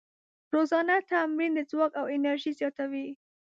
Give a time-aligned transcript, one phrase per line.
[0.53, 3.07] روزانه تمرین د ځواک او انرژۍ زیاتوي.